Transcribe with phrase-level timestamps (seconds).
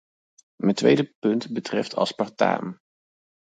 [0.55, 2.79] Mijn tweede punt betreft aspartaam.